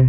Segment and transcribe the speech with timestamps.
[0.00, 0.08] Ahoj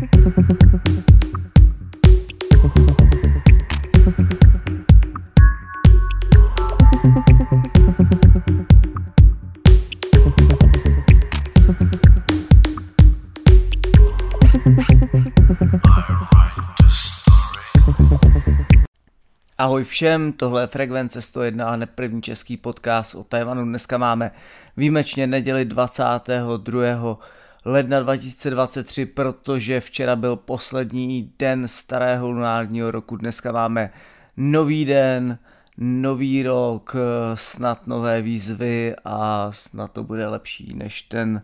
[19.83, 23.65] všem, tohle je Frekvence 101 a první český podcast o Tajvanu.
[23.65, 24.31] Dneska máme
[24.77, 27.17] výjimečně neděli 22.
[27.65, 33.17] ledna 2023, protože včera byl poslední den starého lunárního roku.
[33.17, 33.89] Dneska máme
[34.37, 35.39] nový den,
[35.77, 36.95] nový rok,
[37.35, 41.41] snad nové výzvy a snad to bude lepší než ten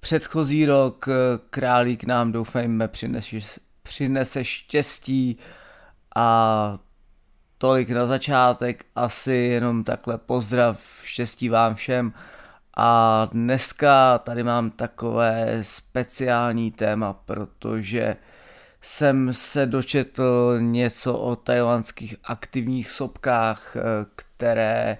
[0.00, 1.08] předchozí rok.
[1.50, 3.36] Králík nám doufejme přinese,
[3.82, 5.38] přinese štěstí
[6.16, 6.78] a
[7.58, 12.12] tolik na začátek, asi jenom takhle pozdrav, štěstí vám všem.
[12.80, 18.16] A dneska tady mám takové speciální téma, protože
[18.82, 23.80] jsem se dočetl něco o tajvanských aktivních sopkách, eh,
[24.16, 24.98] které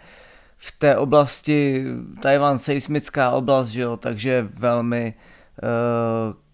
[0.56, 1.84] v té oblasti,
[2.22, 5.14] Tajvan seismická oblast, že jo, takže velmi
[5.62, 5.68] uh,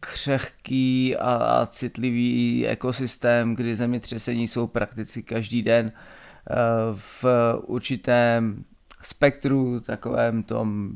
[0.01, 7.25] křehký a, a citlivý ekosystém, kdy zemětřesení jsou prakticky každý den uh, v
[7.63, 8.65] určitém
[9.03, 10.93] spektru, takovém tom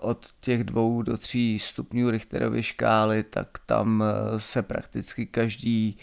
[0.00, 5.98] od těch dvou do tří stupňů Richterovy škály, tak tam uh, se prakticky každý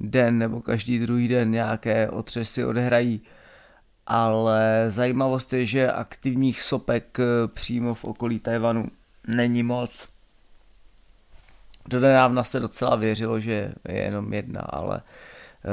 [0.00, 3.22] den nebo každý druhý den nějaké otřesy odehrají
[4.10, 8.86] ale zajímavost je, že aktivních sopek eh, přímo v okolí Tajvanu
[9.26, 10.08] není moc.
[11.88, 15.68] Do nedávna se docela věřilo, že je jenom jedna, ale eh,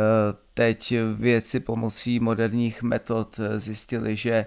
[0.53, 4.45] teď věci pomocí moderních metod eh, zjistili, že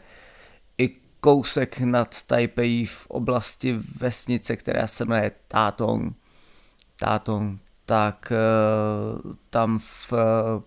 [0.78, 6.16] i kousek nad Taipei v oblasti vesnice, která se jmenuje Tatong,
[6.97, 7.60] Tatong.
[7.86, 8.33] Tak
[9.50, 10.12] tam v,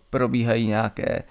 [0.09, 1.23] probíhají nějaké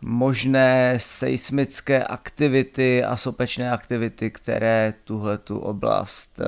[0.00, 6.44] možné seismické aktivity a sopečné aktivity, které tuhle tu oblast uh,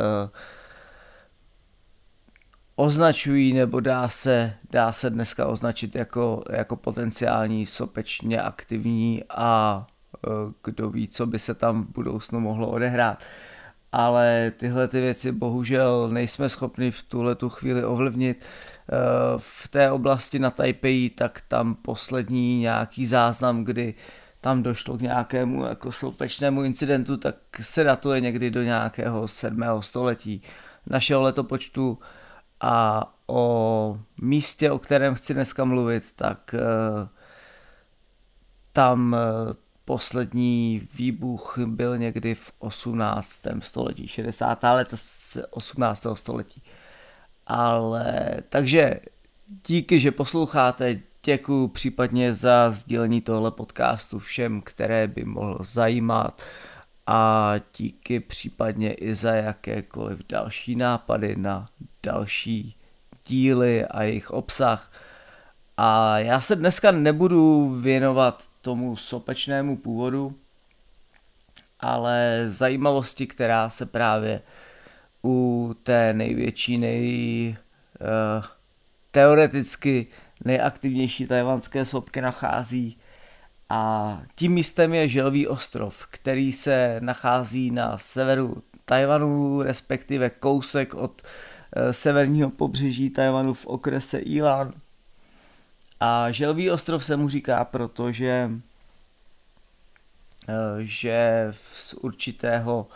[2.77, 9.87] označují nebo dá se, dá se dneska označit jako, jako potenciální sopečně aktivní a
[10.65, 13.25] kdo ví, co by se tam v budoucnu mohlo odehrát.
[13.93, 18.41] Ale tyhle ty věci bohužel nejsme schopni v tuhle tu chvíli ovlivnit.
[18.41, 18.95] Eh,
[19.39, 23.95] v té oblasti na Taipei, tak tam poslední nějaký záznam, kdy
[24.41, 29.83] tam došlo k nějakému jako sloupečnému incidentu, tak se datuje někdy do nějakého 7.
[29.83, 30.43] století
[30.87, 31.99] našeho letopočtu
[32.61, 37.09] a o místě, o kterém chci dneska mluvit, tak eh,
[38.73, 39.55] tam eh,
[39.93, 43.41] poslední výbuch byl někdy v 18.
[43.61, 44.63] století, 60.
[44.63, 44.95] let
[45.51, 46.07] 18.
[46.15, 46.63] století.
[47.47, 49.01] Ale takže
[49.67, 56.43] díky, že posloucháte, děkuji případně za sdílení tohle podcastu všem, které by mohl zajímat
[57.07, 61.69] a díky případně i za jakékoliv další nápady na
[62.03, 62.77] další
[63.27, 64.93] díly a jejich obsah.
[65.77, 70.39] A já se dneska nebudu věnovat tomu sopečnému původu,
[71.81, 74.43] ale zajímavosti, která se právě
[75.25, 77.57] u té největší, nej,
[78.01, 78.45] uh,
[79.11, 80.07] teoreticky
[80.45, 82.99] nejaktivnější tajvanské sopky nachází.
[83.69, 91.23] A tím místem je Želvý ostrov, který se nachází na severu Tajvanu, respektive kousek od
[91.23, 94.73] uh, severního pobřeží Tajvanu v okrese Ilan.
[96.05, 98.51] A Želvý ostrov se mu říká, protože
[100.49, 102.87] uh, že z určitého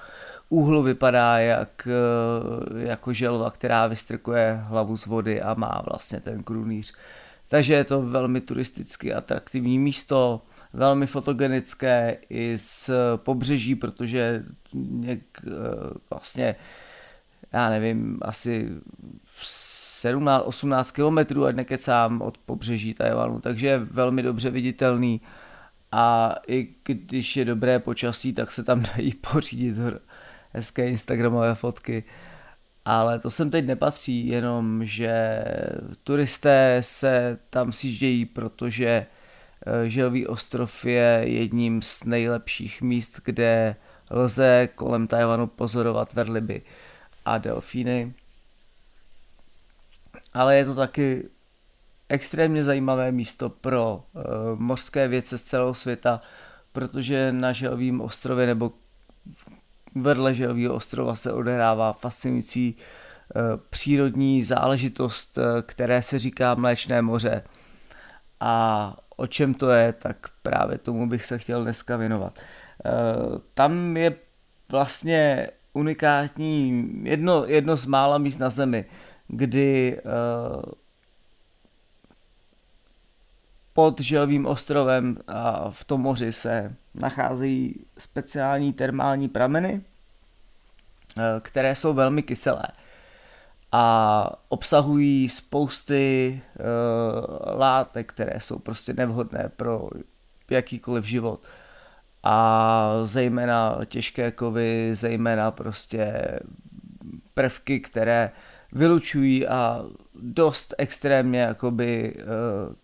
[0.49, 6.43] úhlu vypadá jak, eh, jako želva, která vystrkuje hlavu z vody a má vlastně ten
[6.43, 6.95] krunýř.
[7.49, 10.43] Takže je to velmi turisticky atraktivní místo,
[10.73, 14.45] velmi fotogenické i z pobřeží, protože
[14.75, 15.51] něk, eh,
[16.11, 16.57] vlastně,
[17.53, 18.71] já nevím, asi
[20.13, 25.21] 17-18 kilometrů, ať nekecám od pobřeží Tajvanu, takže je velmi dobře viditelný
[25.93, 29.77] a i když je dobré počasí, tak se tam dají pořídit
[30.53, 32.05] hezké instagramové fotky.
[32.85, 35.45] Ale to sem teď nepatří, jenom že
[36.05, 39.07] turisté se tam sjíždějí, protože
[39.67, 43.77] eh, Želvý ostrov je jedním z nejlepších míst, kde
[44.11, 46.63] lze kolem Tajvanu pozorovat verliby
[47.25, 48.15] a delfíny.
[50.37, 51.29] Ale je to taky
[52.09, 54.23] extrémně zajímavé místo pro uh,
[54.61, 56.21] mořské vědce z celého světa,
[56.73, 58.73] protože na Želvým ostrově nebo
[59.95, 62.77] vedle Želvýho ostrova se odehrává fascinující
[63.71, 67.43] přírodní záležitost, které se říká Mléčné moře.
[68.41, 72.39] A o čem to je, tak právě tomu bych se chtěl dneska věnovat.
[73.55, 74.15] Tam je
[74.69, 78.85] vlastně unikátní, jedno, jedno z mála míst na Zemi,
[79.29, 80.01] kdy
[83.73, 89.81] pod Želvým ostrovem a v tom moři se nacházejí speciální termální prameny,
[91.19, 92.65] eh, které jsou velmi kyselé
[93.73, 99.89] a obsahují spousty uh, látek, které jsou prostě nevhodné pro
[100.51, 101.41] jakýkoliv život.
[102.23, 106.29] A zejména těžké kovy, zejména prostě
[107.35, 108.31] prvky, které
[108.77, 109.85] vylučují a
[110.15, 112.75] dost extrémně jakoby uh,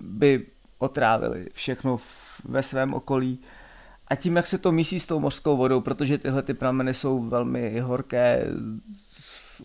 [0.00, 0.46] by
[0.78, 2.00] otrávili všechno
[2.44, 3.38] ve svém okolí.
[4.08, 7.22] A tím, jak se to mísí s tou mořskou vodou, protože tyhle ty prameny jsou
[7.22, 8.46] velmi horké,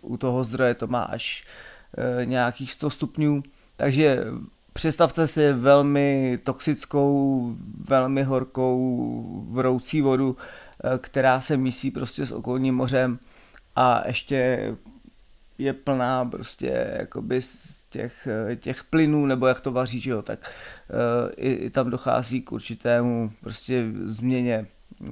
[0.02, 1.46] u toho zdroje to má až
[2.22, 3.44] e, nějakých 100 stupňů,
[3.76, 4.26] takže
[4.74, 7.56] představte si velmi toxickou,
[7.88, 10.38] velmi horkou, vroucí vodu,
[10.84, 13.20] e, která se mísí prostě s okolním mořem
[13.76, 14.60] a ještě
[15.60, 17.42] je plná prostě jakoby
[17.90, 20.52] těch, eh, těch plynů, nebo jak to vaří, že jo, tak
[20.90, 24.68] uh, i, i tam dochází k určitému prostě změně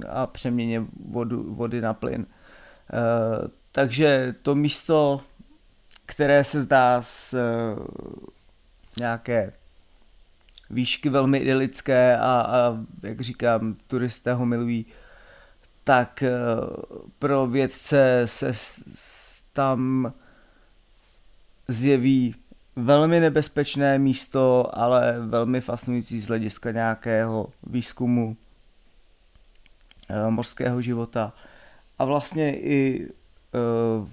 [0.08, 2.20] a přeměně vodu, vody na plyn.
[2.20, 5.20] Uh, takže to místo,
[6.06, 7.34] které se zdá z
[8.98, 9.52] nějaké
[10.70, 14.86] výšky velmi idylické a, a jak říkám, turisté ho milují,
[15.84, 16.24] tak
[17.18, 18.52] pro vědce se
[19.52, 20.12] tam
[21.68, 22.34] zjeví
[22.76, 28.36] velmi nebezpečné místo, ale velmi fascinující z hlediska nějakého výzkumu
[30.08, 31.32] eh, mořského života.
[31.98, 33.08] A vlastně i
[34.00, 34.08] uh,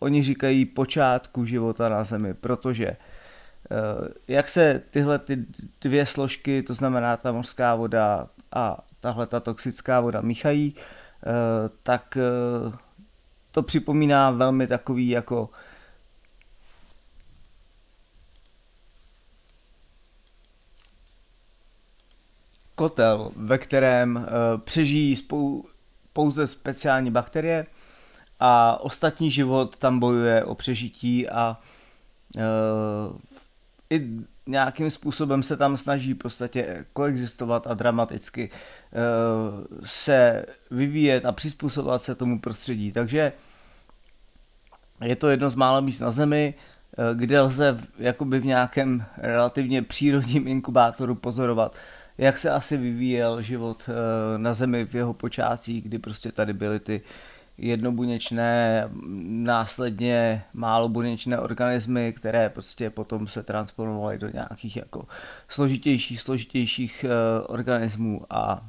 [0.00, 5.46] oni říkají počátku života na Zemi, protože uh, jak se tyhle ty
[5.80, 10.74] dvě složky, to znamená ta mořská voda a tahle ta toxická voda míchají,
[11.82, 12.18] tak
[13.50, 15.50] to připomíná velmi takový jako
[22.80, 24.24] kotel, ve kterém uh,
[24.60, 25.64] přežijí spou-
[26.12, 27.66] pouze speciální bakterie
[28.40, 31.58] a ostatní život tam bojuje o přežití a
[32.36, 32.42] uh,
[33.90, 34.08] i
[34.46, 42.14] nějakým způsobem se tam snaží prostě koexistovat a dramaticky uh, se vyvíjet a přizpůsobovat se
[42.14, 42.92] tomu prostředí.
[42.92, 43.32] Takže
[45.04, 46.54] je to jedno z mála míst na Zemi,
[47.14, 51.76] kde lze jakoby v nějakém relativně přírodním inkubátoru pozorovat
[52.20, 56.80] jak se asi vyvíjel život eh, na Zemi v jeho počátcích, kdy prostě tady byly
[56.80, 57.02] ty
[57.58, 58.84] jednobuněčné,
[59.26, 65.06] následně málo buněčné organismy, které prostě potom se transformovaly do nějakých jako
[65.48, 67.10] složitějších, složitějších uh,
[67.54, 68.66] organismů a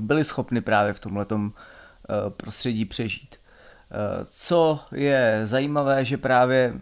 [0.00, 3.36] byly schopny právě v tomhletom uh, prostředí přežít.
[4.24, 6.80] Co je zajímavé, že právě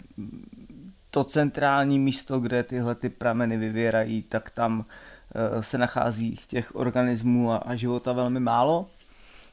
[1.15, 4.85] to centrální místo, kde tyhle ty prameny vyvěrají, tak tam
[5.35, 8.87] eh, se nachází těch organismů a, a života velmi málo.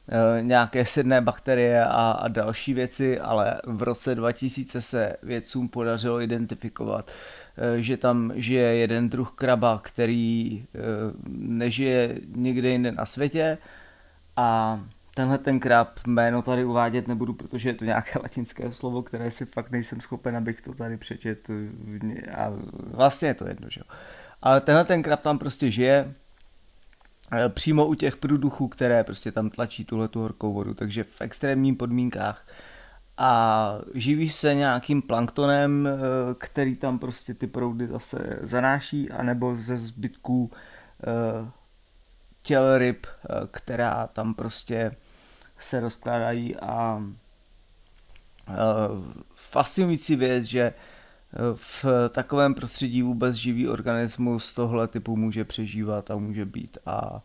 [0.08, 6.20] E, nějaké sedné bakterie a, a další věci, ale v roce 2000 se vědcům podařilo
[6.20, 7.10] identifikovat,
[7.56, 10.64] e, že tam žije jeden druh kraba, který
[11.28, 13.58] nežije nikde jinde na světě
[14.36, 14.80] a
[15.14, 19.46] Tenhle ten krab jméno tady uvádět nebudu, protože je to nějaké latinské slovo, které si
[19.46, 21.48] fakt nejsem schopen, abych to tady přečet.
[22.36, 22.52] A
[22.90, 23.96] vlastně je to jedno, že jo.
[24.42, 26.14] Ale tenhle ten krab tam prostě žije
[27.32, 31.20] eh, přímo u těch průduchů, které prostě tam tlačí tuhle tu horkou vodu, takže v
[31.20, 32.46] extrémních podmínkách
[33.16, 35.90] a živí se nějakým planktonem, eh,
[36.38, 40.50] který tam prostě ty proudy zase zanáší, anebo ze zbytků
[41.06, 41.50] eh,
[42.42, 43.06] těl ryb,
[43.50, 44.96] která tam prostě
[45.58, 47.02] se rozkládají a
[49.34, 50.74] fascinující věc, že e,
[51.54, 57.22] v takovém prostředí vůbec živý organismus tohle typu může přežívat a může být a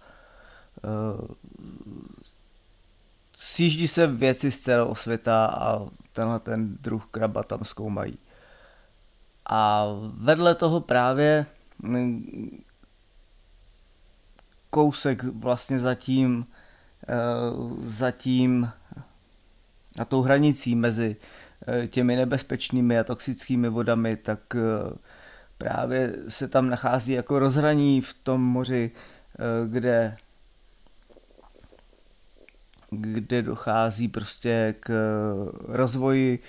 [3.37, 8.17] sjíždí se věci z celého světa a tenhle ten druh kraba tam zkoumají.
[9.45, 11.45] A vedle toho právě
[14.69, 16.45] kousek vlastně zatím
[17.09, 17.13] Eh,
[17.83, 18.69] zatím
[19.99, 21.15] na tou hranicí mezi
[21.67, 24.97] eh, těmi nebezpečnými a toxickými vodami, tak eh,
[25.57, 28.91] právě se tam nachází jako rozhraní v tom moři,
[29.67, 30.17] kde
[32.89, 34.89] kde dochází prostě k
[35.67, 36.39] rozvoji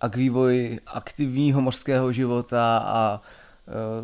[0.00, 3.20] a k vývoji aktivního mořského života a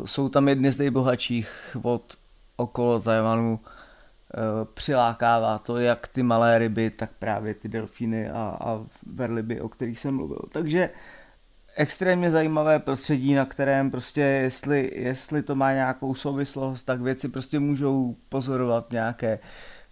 [0.05, 2.17] jsou tam jedny z nejbohatších vod
[2.55, 3.59] okolo Tajvanu.
[3.59, 9.69] Uh, přilákává to jak ty malé ryby, tak právě ty delfíny a, a verliby, o
[9.69, 10.39] kterých jsem mluvil.
[10.51, 10.89] Takže
[11.75, 17.59] extrémně zajímavé prostředí, na kterém prostě jestli, jestli to má nějakou souvislost, tak věci prostě
[17.59, 19.39] můžou pozorovat nějaké,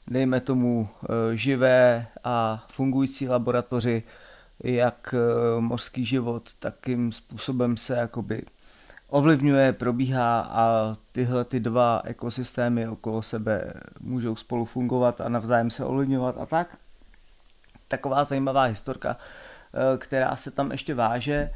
[0.07, 4.03] dejme tomu, eh, živé a fungující laboratoři,
[4.63, 8.43] jak eh, mořský život takým způsobem se jakoby
[9.09, 15.85] ovlivňuje, probíhá a tyhle ty dva ekosystémy okolo sebe můžou spolu fungovat a navzájem se
[15.85, 16.77] ovlivňovat a tak.
[17.87, 19.17] Taková zajímavá historka,
[19.73, 21.51] eh, která se tam ještě váže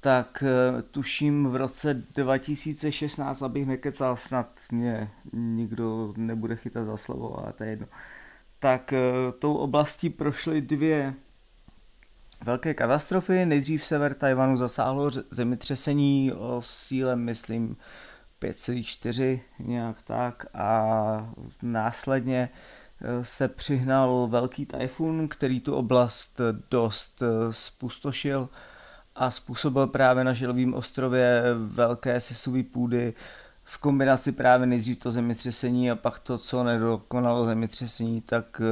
[0.00, 7.38] tak eh, tuším v roce 2016, abych nekecal, snad mě nikdo nebude chytat za slovo,
[7.38, 7.86] ale to je jedno.
[8.58, 9.02] Tak eh,
[9.38, 11.14] tou oblastí prošly dvě
[12.44, 13.46] velké katastrofy.
[13.46, 17.76] Nejdřív sever Tajvanu zasáhlo zemětřesení o síle, myslím,
[18.42, 22.48] 5,4 nějak tak a následně
[23.02, 26.40] eh, se přihnal velký tajfun, který tu oblast
[26.70, 28.48] dost spustošil
[29.16, 33.14] a způsobil právě na Želovém ostrově velké sesuvý půdy
[33.64, 38.62] v kombinaci právě nejdřív to zemětřesení a pak to, co nedokonalo zemětřesení, tak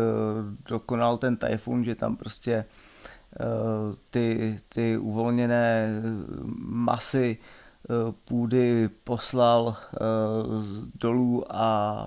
[0.69, 2.97] dokonal ten tajfun, že tam prostě uh,
[4.11, 5.89] ty, ty uvolněné
[6.59, 9.77] masy uh, půdy poslal
[10.95, 12.07] dolů a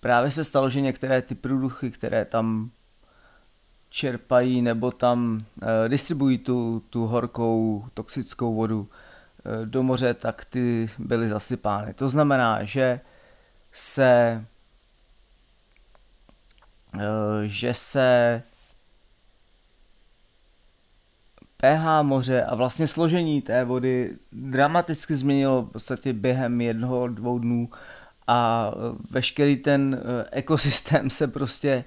[0.00, 2.70] právě se stalo, že některé ty průduchy, které tam
[3.88, 5.44] čerpají nebo tam
[5.88, 8.88] distribuují tu, tu horkou toxickou vodu
[9.64, 11.94] do moře, tak ty byly zasypány.
[11.94, 13.00] To znamená, že
[13.72, 14.44] se
[17.42, 18.42] že se
[21.56, 27.68] pH moře a vlastně složení té vody dramaticky změnilo v podstatě během jednoho, dvou dnů
[28.26, 28.70] a
[29.10, 30.00] veškerý ten
[30.32, 31.84] ekosystém se prostě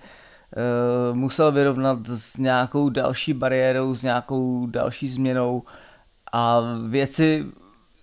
[0.58, 5.64] Eh, musel vyrovnat s nějakou další bariérou, s nějakou další změnou
[6.32, 7.46] a věci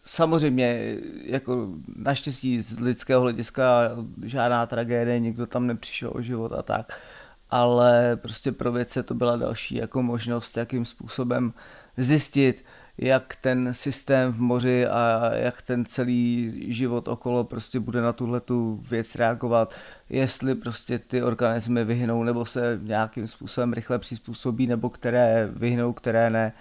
[0.05, 3.91] samozřejmě jako naštěstí z lidského hlediska
[4.25, 7.01] žádná tragédie, nikdo tam nepřišel o život a tak,
[7.51, 11.53] ale prostě pro věce to byla další jako možnost, jakým způsobem
[11.97, 12.65] zjistit,
[12.99, 18.41] jak ten systém v moři a jak ten celý život okolo prostě bude na tuhle
[18.41, 19.75] tu věc reagovat,
[20.09, 26.31] jestli prostě ty organismy vyhnou nebo se nějakým způsobem rychle přizpůsobí, nebo které vyhnou, které
[26.31, 26.53] ne.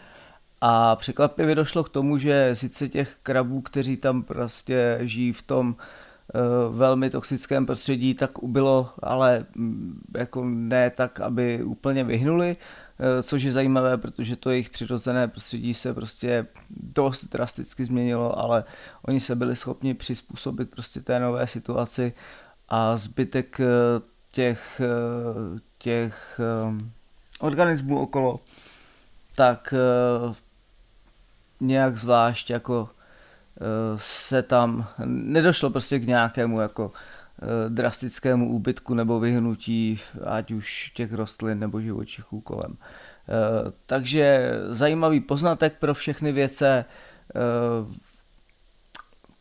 [0.62, 5.76] A překvapivě došlo k tomu, že sice těch krabů, kteří tam prostě žijí v tom
[5.80, 6.05] eh,
[6.70, 12.58] velmi toxickém prostředí, tak ubylo, ale mm, jako ne tak, aby úplně vyhnuli,
[13.00, 18.64] Eh, což je zajímavé, protože to jejich přirozené prostředí se prostě dost drasticky změnilo, ale
[19.02, 22.14] oni se byli schopni přizpůsobit prostě té nové situaci
[22.70, 23.66] a zbytek eh,
[24.32, 26.40] těch, eh, těch
[27.40, 28.40] organismů okolo
[29.36, 29.74] tak
[31.60, 32.90] nějak zvlášť jako
[33.98, 36.92] se tam nedošlo prostě k nějakému jako
[37.42, 42.78] Eh, drastickému úbytku nebo vyhnutí ať už těch rostlin nebo živočichů kolem.
[42.78, 46.86] Eh, takže zajímavý poznatek pro všechny věce,
[47.36, 47.96] eh,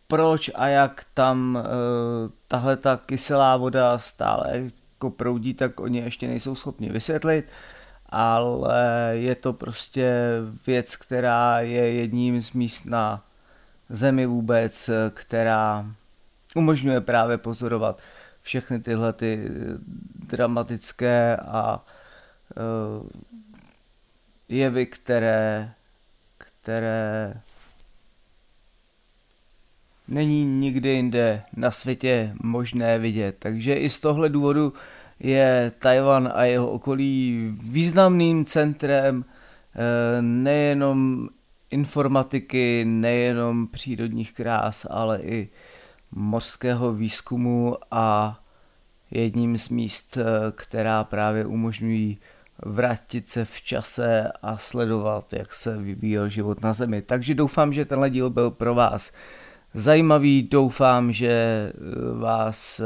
[0.09, 1.59] proč a jak tam
[2.49, 7.45] tahle ta kyselá voda stále jako proudí, tak oni ještě nejsou schopni vysvětlit,
[8.09, 10.23] ale je to prostě
[10.67, 13.25] věc, která je jedním z míst na
[13.89, 15.87] Zemi vůbec, která
[16.55, 18.03] umožňuje právě pozorovat
[18.43, 19.51] všechny tyhle ty
[20.29, 21.85] dramatické a
[22.57, 23.09] uh,
[24.49, 25.73] jevy, které,
[26.39, 27.35] které
[30.09, 33.37] není nikdy jinde na světě možné vidět.
[33.39, 34.73] Takže i z tohle důvodu
[35.21, 41.29] je Tajvan a jeho okolí významným centrem eh, nejenom
[41.71, 45.49] informatiky, nejenom přírodních krás, ale i
[46.11, 48.39] mořského výzkumu a
[49.11, 52.19] jedním z míst, eh, která právě umožňují
[52.65, 57.03] vrátit se v čase a sledovat, jak se vyvíjel život na Zemi.
[57.03, 59.13] Takže doufám, že tenhle díl byl pro vás
[59.75, 61.73] zajímavý, doufám, že eh,
[62.19, 62.85] vás eh,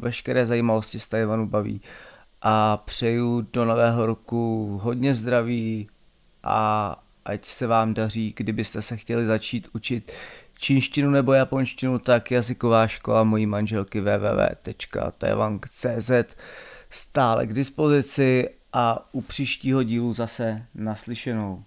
[0.00, 1.80] veškeré zajímavosti z Tajvanu baví
[2.42, 5.88] a přeju do nového roku hodně zdraví
[6.42, 10.12] a ať se vám daří, kdybyste se chtěli začít učit
[10.58, 16.10] čínštinu nebo japonštinu, tak jazyková škola mojí manželky www.taiwan.cz
[16.90, 21.64] stále k dispozici a u příštího dílu zase naslyšenou.